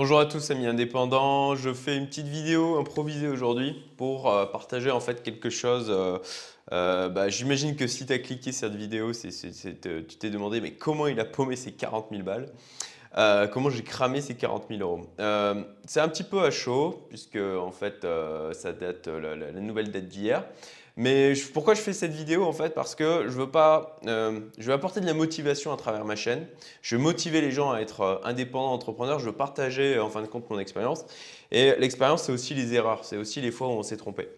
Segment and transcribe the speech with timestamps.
[0.00, 4.92] Bonjour à tous amis indépendants, je fais une petite vidéo improvisée aujourd'hui pour euh, partager
[4.92, 5.88] en fait quelque chose.
[5.90, 6.18] euh,
[6.70, 11.08] euh, bah, J'imagine que si tu as cliqué cette vidéo, tu t'es demandé mais comment
[11.08, 12.48] il a paumé ses 40 000 balles?
[13.16, 17.06] Euh, Comment j'ai cramé ces 40 000 euros Euh, C'est un petit peu à chaud
[17.08, 20.44] puisque en fait euh, ça date, la, nouvelle date d'hier.
[20.96, 22.74] Mais pourquoi je fais cette vidéo en fait?
[22.74, 26.48] Parce que je veux pas, je veux apporter de la motivation à travers ma chaîne.
[26.82, 29.20] Je veux motiver les gens à être indépendants, entrepreneurs.
[29.20, 31.04] Je veux partager en fin de compte mon expérience.
[31.52, 33.04] Et l'expérience, c'est aussi les erreurs.
[33.04, 34.28] C'est aussi les fois où on s'est trompé.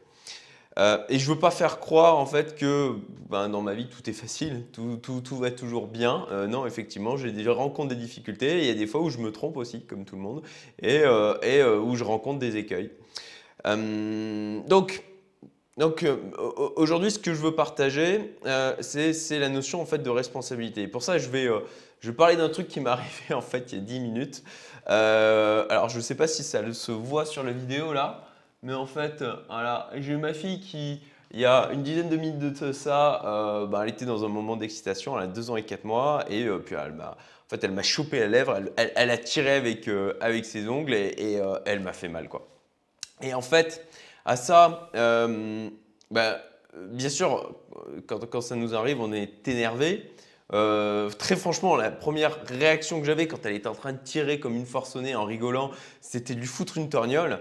[0.79, 2.95] Euh, et je veux pas faire croire en fait que
[3.29, 6.27] ben, dans ma vie tout est facile, tout, tout- tout va toujours bien.
[6.31, 8.61] Euh, non, effectivement, j'ai des rencontre des difficultés.
[8.61, 10.43] Il y a des fois où je me trompe aussi, comme tout le monde,
[10.81, 12.91] et, euh, et, où je rencontre des écueils.
[13.67, 15.03] Donc,
[15.77, 16.05] donc
[16.39, 18.37] au- aujourd'hui, ce que je veux partager,
[18.81, 20.89] c'est c'est la notion en fait de responsabilité.
[20.89, 21.49] Pour ça, je vais,
[22.01, 24.43] je vais parler d'un truc qui m'est arrivé en fait il y a 10 minutes.
[24.87, 28.25] Alors, je ne sais pas si ça se voit sur la vidéo là,
[28.63, 31.01] mais en fait, euh, voilà, j'ai eu ma fille qui,
[31.33, 34.29] il y a une dizaine de minutes de ça, euh, bah, elle était dans un
[34.29, 37.49] moment d'excitation, elle a 2 ans et 4 mois, et euh, puis elle m'a, en
[37.49, 39.89] fait, chopé la lèvre, elle, a tiré avec,
[40.21, 42.47] avec ses ongles et, elle m'a fait mal quoi.
[43.23, 43.87] Et en fait,
[44.25, 44.91] à ça,
[46.11, 46.39] bah,
[46.77, 47.57] bien sûr,
[48.07, 50.13] quand, quand ça nous arrive, on est énervé.
[50.53, 54.55] Très franchement, la première réaction que j'avais quand elle était en train de tirer comme
[54.55, 57.41] une forcenée en rigolant, c'était de lui foutre une torgnole.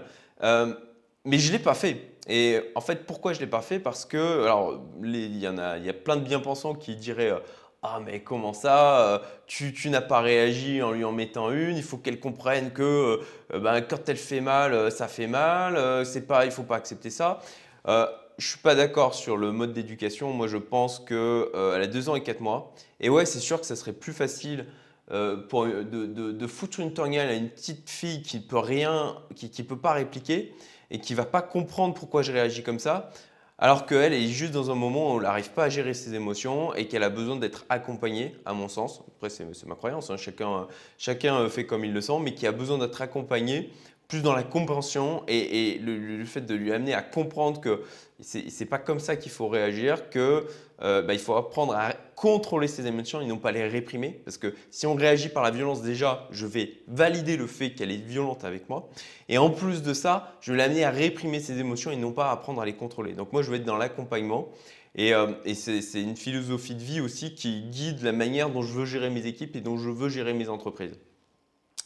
[1.26, 2.16] Euh, mais je ne l'ai pas fait.
[2.28, 3.78] Et en fait, pourquoi je ne l'ai pas fait?
[3.80, 7.38] Parce que, alors, il y a, y a plein de bien-pensants qui diraient euh,
[7.82, 11.76] Ah, mais comment ça euh, Tu, tu n'as pas réagi en lui en mettant une?
[11.76, 13.20] Il faut qu'elle comprenne que
[13.52, 15.76] euh, ben, quand elle fait mal, euh, ça fait mal.
[15.76, 17.40] euh, c'est pas, il ne faut pas accepter ça.
[17.88, 18.06] Euh,
[18.38, 20.32] je suis pas d'accord sur le mode d'éducation.
[20.32, 22.72] Moi, je pense qu'elle a deux ans et quatre mois.
[23.00, 24.66] Et ouais, c'est sûr que ça serait plus facile
[25.10, 29.16] euh, pour, de, de- de foutre une torgnale à une petite fille qui peut rien,
[29.34, 30.54] qui, qui peut pas répliquer
[30.90, 33.10] et qui va pas comprendre pourquoi je réagis comme ça,
[33.58, 36.74] alors qu'elle est juste dans un moment où elle n'arrive pas à gérer ses émotions
[36.74, 39.02] et qu'elle a besoin d'être accompagnée, à mon sens.
[39.16, 42.52] Après, c'est ma croyance, hein, chacun, chacun fait comme il le sent, mais qui a
[42.52, 43.70] besoin d'être accompagnée
[44.10, 47.82] plus dans la compréhension et, le, fait de lui amener à comprendre que
[48.20, 50.46] c'est pas comme ça qu'il faut réagir, que
[50.82, 54.20] euh, bah, faut apprendre à contrôler ses émotions et non pas les réprimer.
[54.24, 57.92] Parce que si on réagit par la violence, déjà, je vais valider le fait qu'elle
[57.92, 58.90] est violente avec moi.
[59.28, 62.30] Et en plus de ça, je vais l'amener à réprimer ses émotions et non pas
[62.30, 63.12] à apprendre à les contrôler.
[63.12, 64.48] Donc moi, je vais être dans l'accompagnement.
[64.96, 68.86] Et, euh, c'est une philosophie de vie aussi qui guide la manière dont je veux
[68.86, 70.98] gérer mes équipes et dont je veux gérer mes entreprises.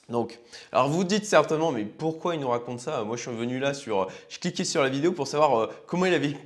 [0.08, 0.38] Donc,
[0.72, 3.04] alors vous dites certainement, mais pourquoi il nous raconte ça?
[3.04, 6.06] Moi, je suis venu là sur, je cliquais sur la vidéo pour savoir euh, comment
[6.06, 6.36] il avait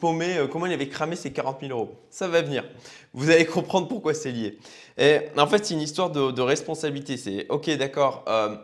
[0.00, 1.94] paumé, euh, comment il avait cramé ses 40 000 euros.
[2.10, 2.64] Ça va venir.
[3.14, 4.58] Vous allez comprendre pourquoi c'est lié.
[4.98, 7.16] Et en fait, c'est une histoire de, responsabilité.
[7.16, 8.24] C'est, ok, d'accord.
[8.28, 8.56] euh,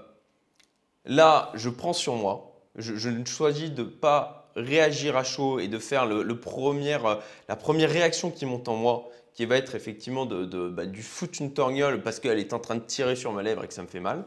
[1.04, 2.52] là, je prends sur moi.
[2.76, 7.16] Je, ne choisis de pas réagir à chaud et de faire le, euh,
[7.48, 11.40] la première réaction qui monte en moi, qui va être effectivement de, bah, du foutre
[11.40, 13.82] une torgnole parce qu'elle est en train de tirer sur ma lèvre et que ça
[13.82, 14.24] me fait mal.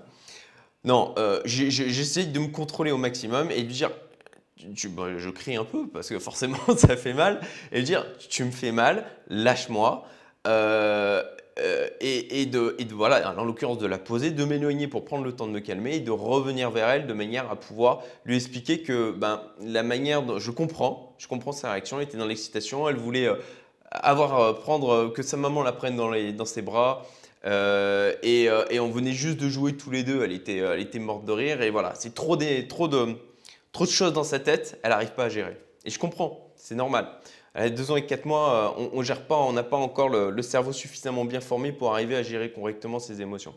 [0.84, 3.90] Non, euh, j'essaie de me contrôler au maximum et de dire,
[4.90, 7.41] bah, je crie un peu parce que forcément ça fait mal,
[7.72, 10.06] et de dire, tu me fais mal, lâche-moi.
[10.46, 11.23] Euh,
[11.59, 15.03] euh, et, et de, et de- voilà, en l'occurrence de la poser, de m'éloigner pour
[15.06, 18.03] prendre le temps de me calmer et de revenir vers elle de manière à pouvoir
[18.25, 22.17] lui expliquer que ben, la manière dont je comprends, je comprends sa réaction, elle était
[22.17, 23.35] dans l'excitation, elle voulait euh,
[23.92, 27.06] avoir euh, prendre euh, que sa maman la prenne dans, les, dans ses bras.
[27.46, 31.00] euh, et, et on venait juste de jouer tous les deux, elle était, elle était
[31.00, 33.16] morte de rire et voilà, c'est trop, des, trop, de,
[33.72, 35.56] trop de choses dans sa tête, elle n'arrive pas à gérer.
[35.86, 37.08] Et je comprends, c'est normal.
[37.53, 40.42] Elle a deux ans et quatre mois, on, gère pas, on n'a pas encore le,
[40.42, 43.56] cerveau suffisamment bien formé pour arriver à gérer correctement ses émotions.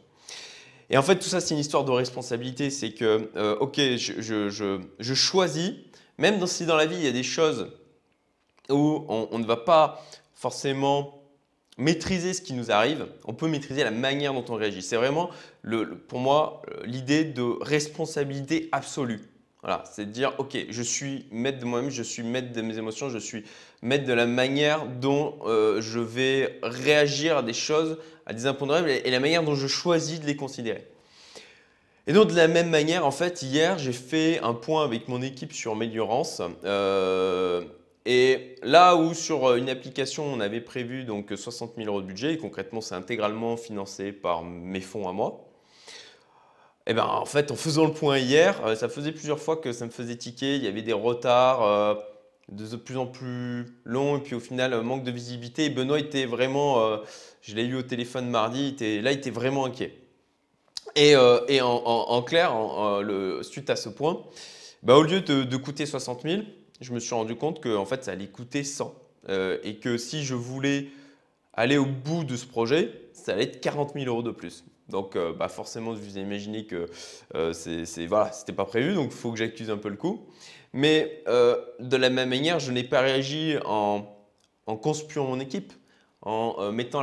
[0.89, 2.71] Et en fait, tout ça, c'est une histoire de responsabilité.
[2.71, 3.29] C'est que,
[3.61, 5.73] ok, je, je- je- choisis,
[6.17, 7.73] même si dans la vie, il y a des choses
[8.71, 10.03] où on, ne va pas
[10.35, 11.23] forcément
[11.79, 14.83] maîtriser ce qui nous arrive, on peut maîtriser la manière dont on réagit.
[14.83, 15.31] C'est vraiment,
[16.09, 19.21] pour moi, l'idée de responsabilité absolue.
[19.63, 22.79] Voilà, c'est de dire, ok, je suis maître de moi-même, je suis maître de mes
[22.79, 23.45] émotions, je suis
[23.83, 28.89] maître de la manière dont euh, je vais réagir à des choses, à des impondérables,
[28.89, 30.87] et et la manière dont je choisis de les considérer.
[32.07, 35.21] Et donc de la même manière, en fait, hier, j'ai fait un point avec mon
[35.21, 36.41] équipe sur Méliorance.
[36.65, 37.63] Euh,
[38.13, 42.33] et là où sur une application, on avait prévu donc 60 000 euros de budget,
[42.33, 45.49] et concrètement, c'est intégralement financé par mes fonds à moi.
[46.89, 49.73] Et ben en fait, en faisant le point hier, euh, ça faisait plusieurs fois que
[49.73, 50.57] ça me faisait tiquer.
[50.57, 51.95] Il y avait des retards euh,
[52.49, 55.67] de plus en plus longs, et puis au final, euh, manque de visibilité.
[55.67, 56.97] Et Benoît était vraiment, euh,
[57.43, 59.95] je l'ai eu au téléphone mardi, là, il était vraiment inquiet.
[60.97, 62.53] Et, en, clair,
[63.43, 64.21] suite à ce point,
[64.83, 66.43] bah, au lieu de, coûter 60 000,
[66.81, 68.95] je me suis rendu compte que en fait, ça allait coûter 100.
[69.63, 70.89] et que si je voulais
[71.53, 74.65] aller au bout de ce projet, ça allait être 40 000 euros de plus.
[74.91, 76.87] Donc euh, bah forcément, vous imaginez que
[77.35, 80.27] euh, c'est voilà, c'était pas prévu, donc il faut que j'accuse un peu le coup.
[80.73, 84.07] Mais euh, de la même manière, je n'ai pas réagi en,
[84.67, 84.81] en
[85.17, 85.73] mon équipe,
[86.23, 87.03] en mettant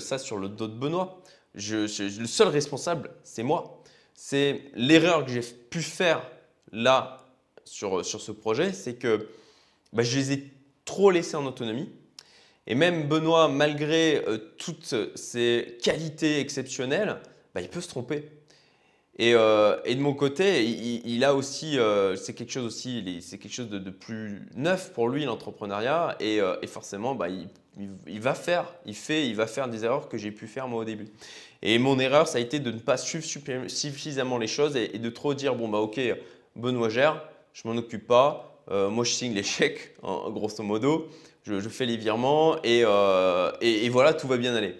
[0.00, 1.22] ça sur le dos de Benoît.
[1.54, 3.82] le seul responsable, c'est moi.
[4.14, 6.22] C'est l'erreur que j'ai pu faire
[6.72, 7.27] là
[7.68, 9.28] sur, sur ce projet, c'est que
[9.92, 10.44] bah, je les ai
[10.84, 11.88] trop laissés en autonomie.
[12.66, 17.16] Et même Benoît, malgré euh, toutes ses qualités exceptionnelles,
[17.54, 18.24] bah, il peut se tromper.
[19.18, 23.54] Et, euh, de mon côté, il, a aussi, euh, c'est quelque chose aussi, c'est quelque
[23.54, 27.26] chose de, plus neuf pour lui l'entrepreneuriat, et, forcément, bah,
[28.06, 30.82] il, va faire, il fait, il va faire des erreurs que j'ai pu faire moi
[30.82, 31.08] au début.
[31.62, 33.24] Et mon erreur, ça a été de ne pas suivre
[33.66, 36.00] suffisamment les choses et, de trop dire bon bah ok,
[36.54, 41.08] Benoît gère, je m'en occupe pas, moi je signe les chèques, grosso modo
[41.60, 44.76] je, fais les virements euh, et, voilà, tout va bien aller.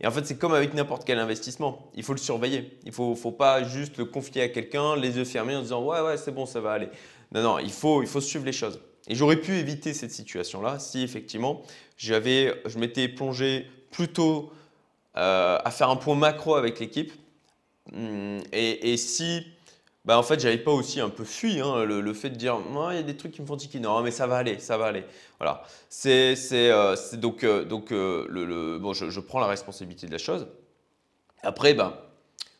[0.00, 1.90] Et en fait, c'est comme avec n'importe quel investissement.
[1.94, 2.78] Il faut le surveiller.
[2.84, 6.00] Il ne faut, pas juste le confier à quelqu'un, les yeux fermés en disant Ouais,
[6.00, 6.88] ouais, c'est bon, ça va aller.
[7.32, 8.80] Non, non, il faut, il faut suivre les choses.
[9.08, 11.62] Et j'aurais pu éviter cette situation-là si effectivement
[11.96, 14.52] j'avais, je m'étais plongé plutôt
[15.16, 17.12] euh, à faire un point macro avec l'équipe.
[17.92, 19.46] Hum, et si
[20.08, 22.58] bah en fait, j'avais pas aussi un peu fui hein, le, fait de dire,
[22.90, 23.78] il y a des trucs qui me font tiquer.
[23.78, 25.04] Non, mais ça va aller, ça va aller.
[25.38, 25.62] Voilà.
[25.90, 30.46] C'est euh, donc, euh, donc euh, le, bon, je, prends la responsabilité de la chose.
[31.42, 32.10] Après, bah,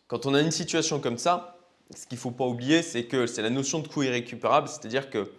[0.08, 1.56] quand on a une situation comme ça,
[1.96, 5.32] ce qu'il faut pas oublier, c'est que c'est la notion de coût irrécupérable, c'est-à-dire que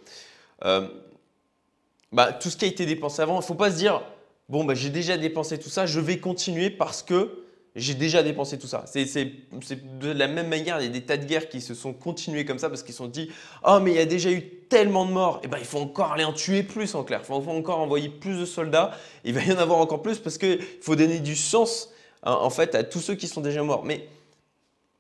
[2.12, 4.02] bah, tout ce qui a été dépensé avant, il faut pas se dire,
[4.50, 7.44] bon, bah, j'ai déjà dépensé tout ça, je vais continuer parce que
[7.80, 8.86] j'ai déjà dépensé tout ça.
[8.86, 9.06] C'est
[10.00, 12.46] de la même manière, il y a des tas de guerres qui se sont continuées
[12.46, 13.30] comme ça parce qu'ils se sont dit
[13.66, 15.80] Oh, mais il y a déjà eu tellement de morts, et eh ben, il faut
[15.80, 17.22] encore aller en tuer plus en clair.
[17.24, 18.92] Il faut, encore envoyer plus de soldats.
[19.24, 21.90] Il va y en avoir encore plus parce qu'il faut donner du sens
[22.24, 23.84] hein, en fait à tous ceux qui sont déjà morts.
[23.84, 24.08] Mais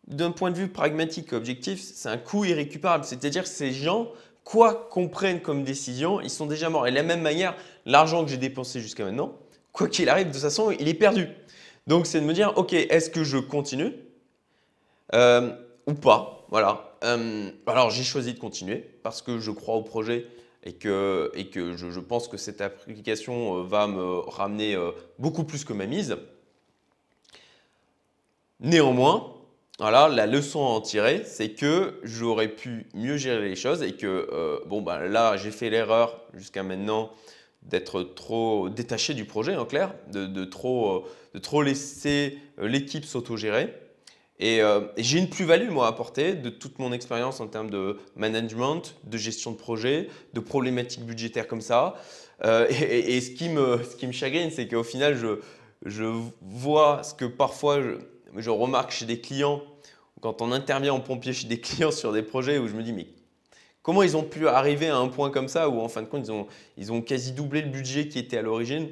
[0.08, 3.06] d'un point de vue pragmatique, objectif, c'est un coût irrécupérable.
[3.06, 4.10] C'est-à-dire que ces gens,
[4.44, 6.88] quoi qu'on prenne comme décision, ils sont déjà morts.
[6.88, 7.56] Et de la même manière,
[7.86, 9.34] l'argent que j'ai dépensé jusqu'à maintenant,
[9.72, 11.28] quoi qu'il arrive, de toute façon, il est perdu.
[11.89, 13.91] Donc, c'est de me dire, OK, est-ce que je continue
[15.15, 15.51] euh,
[15.88, 16.95] ou pas Voilà.
[17.03, 20.27] Euh, alors, j'ai choisi de continuer parce que je crois au projet
[20.63, 24.77] et que, je, pense que cette application euh, va me ramener
[25.18, 26.15] beaucoup plus que ma mise.
[28.59, 29.33] Néanmoins,
[29.80, 33.94] voilà, la leçon à en tirer, c'est que j'aurais pu mieux gérer les choses et
[33.94, 37.09] que, bon, ben là, j'ai fait l'erreur jusqu'à maintenant
[37.63, 41.03] d'être trop détaché du projet, en clair, de, trop, euh,
[41.33, 43.73] de trop laisser euh, l'équipe s'autogérer.
[44.39, 47.69] Et, euh, et j'ai une plus-value, moi, à apporter de toute mon expérience en termes
[47.69, 51.95] de management, de gestion de projet, de problématiques budgétaires comme ça.
[52.69, 55.39] et, ce, qui me, ce qui me chagrine, c'est qu'au final, je,
[55.85, 56.06] je
[56.41, 57.97] vois ce que parfois je,
[58.38, 59.61] je remarque chez des clients,
[60.21, 62.94] quand on intervient en pompier chez des clients sur des projets où je me dis,
[62.94, 63.07] mais
[63.81, 66.28] Comment ils ont pu arriver à un point comme ça où en fin de compte
[66.28, 66.48] ils ont,
[66.78, 68.90] ils ont quasi doublé le budget qui était à l'origine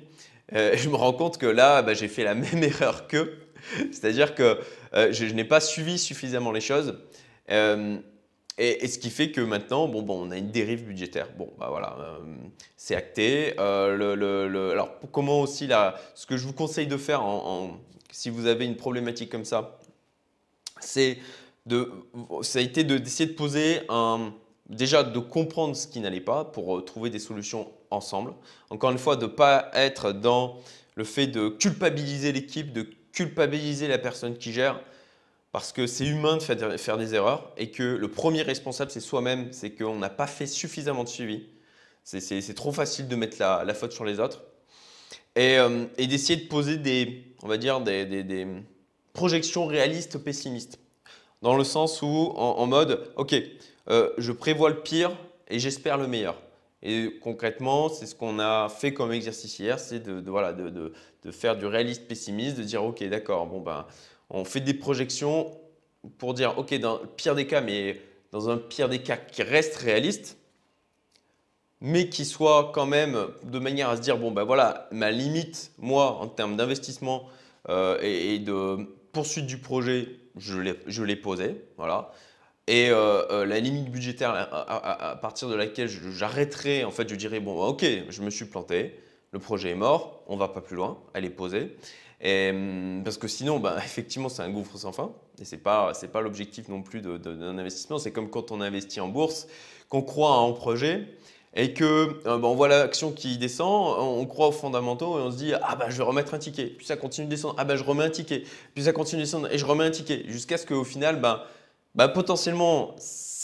[0.53, 3.37] euh, Je me rends compte que là, bah, j'ai fait la même erreur qu'eux.
[3.91, 4.59] C'est-à-dire que
[4.93, 6.97] euh, je, n'ai pas suivi suffisamment les choses.
[7.51, 7.97] Euh,
[8.57, 11.29] et, ce qui fait que maintenant, bon, bon, on a une dérive budgétaire.
[11.37, 11.95] Bon, bah voilà,
[12.75, 13.57] c'est acté.
[13.57, 17.77] Alors, comment aussi, là, ce que je vous conseille de faire en,
[18.09, 19.77] si vous avez une problématique comme ça,
[20.79, 21.17] c'est
[21.67, 21.91] de,
[22.41, 24.33] ça a été d'essayer de poser un,
[24.69, 28.33] déjà de comprendre ce qui n'allait pas pour euh, trouver des solutions ensemble.
[28.69, 30.57] Encore une fois, de ne pas être dans
[30.95, 34.79] le fait de culpabiliser l'équipe, de culpabiliser la personne qui gère,
[35.51, 39.51] parce que c'est humain de faire des erreurs et que le premier responsable, c'est soi-même,
[39.51, 41.47] c'est qu'on n'a pas fait suffisamment de suivi.
[42.03, 44.43] C'est trop facile de mettre la, faute sur les autres.
[45.37, 48.47] Euh, et, d'essayer de poser des, on va dire, des,
[49.13, 50.79] projections réalistes pessimistes.
[51.41, 53.35] Dans le sens où, en mode, OK,
[53.89, 55.11] euh, je prévois le pire
[55.47, 56.35] et j'espère le meilleur.
[56.83, 60.93] Et concrètement, c'est ce qu'on a fait comme exercice hier, c'est de, voilà, de,
[61.31, 63.85] faire du réaliste pessimiste, de dire ok d'accord, bon ben,
[64.29, 65.51] on fait des projections
[66.17, 67.99] pour dire ok dans le pire des cas, mais
[68.31, 70.37] dans un pire des cas qui reste réaliste,
[71.81, 75.71] mais qui soit quand même de manière à se dire bon ben voilà ma limite
[75.77, 77.27] moi en termes d'investissement
[77.67, 78.77] euh, et, et, de
[79.11, 82.13] poursuite du projet, je l'ai posé, voilà.
[82.67, 87.39] Et euh, euh, la limite budgétaire à, partir de laquelle j'arrêterai, en fait, je dirais
[87.39, 88.99] bon, ok, je me suis planté,
[89.31, 91.77] le projet est mort, on va pas plus loin, elle est posée.
[92.23, 95.11] Hum, parce que sinon, bah, effectivement, c'est un gouffre sans fin.
[95.39, 97.99] Et ce n'est pas, pas l'objectif non plus d'un investissement.
[97.99, 99.47] C'est comme quand on investit en bourse,
[99.87, 101.07] qu'on croit à un projet
[101.53, 105.31] et que euh, bah, on voit l'action qui descend, on croit aux fondamentaux et on
[105.31, 107.63] se dit ah bah je vais remettre un ticket, puis ça continue de descendre, ah
[107.63, 108.43] bah je remets un ticket,
[108.75, 111.47] puis ça continue de descendre et je remets un ticket, jusqu'à ce qu'au final, bah,
[111.97, 112.95] bah potentiellement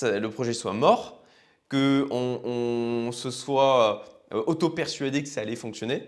[0.02, 1.24] le projet soit mort,
[1.70, 6.08] qu'on on se soit euh, auto-persuadé que ça allait fonctionner.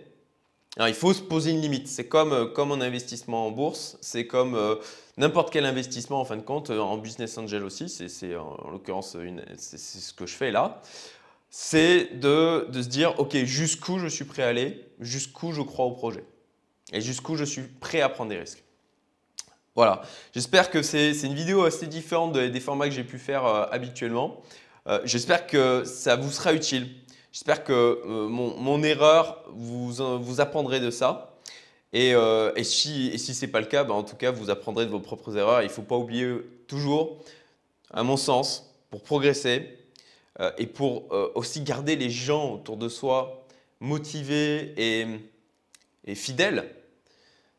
[0.78, 1.88] Alors, il faut se poser une limite.
[1.88, 4.76] C'est comme, euh, comme en investissement en bourse, c'est comme euh,
[5.18, 9.18] n'importe quel investissement en fin de compte, en business angel aussi, c'est en, l'occurrence
[9.58, 10.82] ce que je fais là.
[11.50, 15.92] C'est de, se dire, OK, jusqu'où je suis prêt à aller, jusqu'où je crois au
[15.92, 16.26] projet,
[16.92, 18.65] et jusqu'où je suis prêt à prendre des risques.
[19.76, 20.02] Voilà,
[20.34, 24.42] j'espère que c'est une vidéo assez différente des formats que j'ai pu faire habituellement.
[25.04, 26.88] j'espère que ça vous sera utile.
[27.36, 31.36] J'espère que euh, mon, erreur, vous, vous apprendrez de ça.
[31.92, 34.86] Et, euh, si, et ce n'est pas le cas, bah, en tout cas, vous apprendrez
[34.86, 35.62] de vos propres erreurs.
[35.62, 36.34] Il ne faut pas oublier
[36.66, 37.18] toujours,
[37.92, 39.68] à mon sens, pour progresser
[40.40, 43.46] euh, et pour aussi garder les gens autour de soi
[43.82, 44.74] motivés
[46.06, 46.74] et fidèles,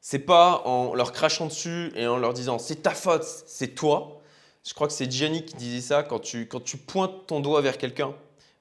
[0.08, 4.20] c'est pas en leur crachant dessus et en leur disant c'est ta faute, c'est toi.
[4.64, 7.60] Je crois que c'est Gianni qui disait ça quand tu, quand tu pointes ton doigt
[7.60, 8.14] vers quelqu'un,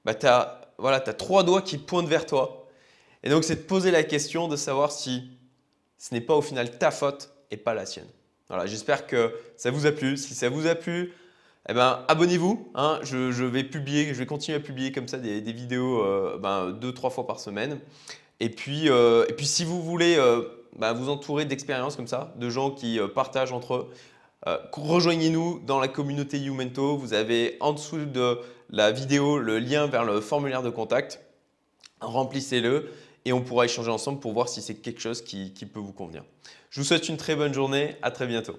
[0.04, 2.66] bah, tu as voilà, trois doigts qui pointent vers toi.
[3.22, 5.30] Et donc, c'est de poser la question de savoir si
[5.98, 8.08] ce n'est pas au final ta faute et pas la sienne.
[8.48, 10.16] Voilà, j'espère que ça vous a plu.
[10.16, 11.12] Si ça vous a plu,
[11.68, 12.72] eh ben, abonnez-vous.
[12.74, 12.98] Hein.
[13.04, 16.92] Je, vais publier, je vais continuer à publier comme ça des, vidéos euh, ben, deux,
[16.92, 17.78] trois fois par semaine.
[18.40, 20.42] Et puis, euh, et puis si vous voulez euh,
[20.78, 23.90] ben, vous entourer d'expériences comme ça, de gens qui partagent entre eux,
[24.72, 26.96] rejoignez-nous dans la communauté Youmento.
[26.96, 28.38] Vous avez en dessous de
[28.70, 31.20] la vidéo, le lien vers le formulaire de contact.
[32.00, 32.90] Remplissez-le
[33.24, 35.92] et on pourra échanger ensemble pour voir si c'est quelque chose qui, qui peut vous
[35.92, 36.22] convenir.
[36.70, 37.96] Je vous souhaite une très bonne journée.
[38.02, 38.56] À très bientôt.